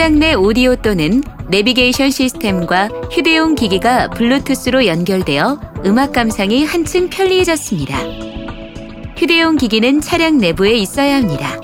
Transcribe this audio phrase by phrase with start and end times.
[0.00, 7.98] 차량 내 오디오 또는 내비게이션 시스템과 휴대용 기기가 블루투스로 연결되어 음악 감상이 한층 편리해졌습니다.
[9.18, 11.60] 휴대용 기기는 차량 내부에 있어야 합니다.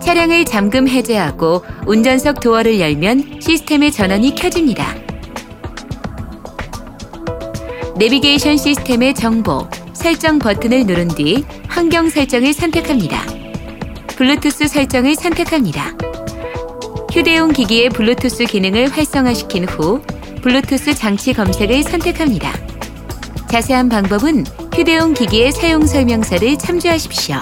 [0.00, 4.94] 차량을 잠금 해제하고 운전석 도어를 열면 시스템의 전원이 켜집니다.
[7.96, 13.20] 내비게이션 시스템의 정보, 설정 버튼을 누른 뒤 환경 설정을 선택합니다.
[14.16, 16.13] 블루투스 설정을 선택합니다.
[17.14, 20.02] 휴대용 기기의 블루투스 기능을 활성화시킨 후
[20.42, 22.52] 블루투스 장치 검색을 선택합니다.
[23.48, 27.36] 자세한 방법은 휴대용 기기의 사용 설명서를 참조하십시오.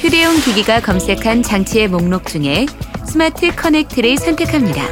[0.00, 2.66] 휴대용 기기가 검색한 장치의 목록 중에
[3.06, 4.82] 스마트 커넥트를 선택합니다.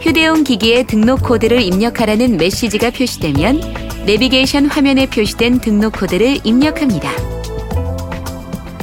[0.00, 7.37] 휴대용 기기의 등록 코드를 입력하라는 메시지가 표시되면 내비게이션 화면에 표시된 등록 코드를 입력합니다.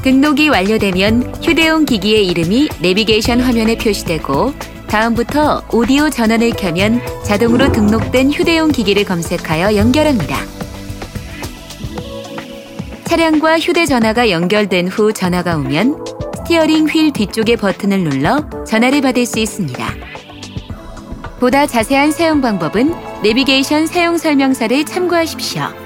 [0.06, 4.54] 등록이 완료되면 휴대용 기기의 이름이 내비게이션 화면에 표시되고
[4.86, 10.38] 다음부터 오디오 전원을 켜면 자동으로 등록된 휴대용 기기를 검색하여 연결합니다.
[13.06, 16.06] 차량과 휴대전화가 연결된 후 전화가 오면
[16.38, 19.84] 스티어링 휠 뒤쪽의 버튼을 눌러 전화를 받을 수 있습니다.
[21.40, 25.85] 보다 자세한 사용 방법은 내비게이션 사용 설명서를 참고하십시오.